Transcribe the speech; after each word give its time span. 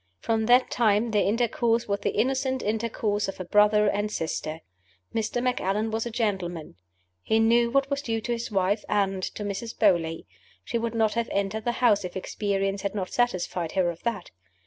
From 0.19 0.47
that 0.47 0.71
time 0.71 1.11
their 1.11 1.21
intercourse 1.21 1.87
was 1.87 1.99
the 1.99 2.09
innocent 2.19 2.63
intercourse 2.63 3.27
of 3.27 3.39
a 3.39 3.45
brother 3.45 3.87
and 3.87 4.11
sister. 4.11 4.61
Mr. 5.13 5.43
Macallan 5.43 5.91
was 5.91 6.07
a 6.07 6.09
gentleman: 6.09 6.73
he 7.21 7.37
knew 7.39 7.69
what 7.69 7.91
was 7.91 8.01
due 8.01 8.19
to 8.21 8.31
his 8.31 8.49
wife 8.49 8.83
and 8.89 9.21
to 9.21 9.43
Mrs. 9.43 9.77
Beauly 9.77 10.25
she 10.63 10.79
would 10.79 10.95
not 10.95 11.13
have 11.13 11.29
entered 11.31 11.65
the 11.65 11.73
house 11.83 12.03
if 12.03 12.17
experience 12.17 12.81
had 12.81 12.95
not 12.95 13.13
satisfied 13.13 13.73
her 13.73 13.91
of 13.91 14.01
that. 14.01 14.31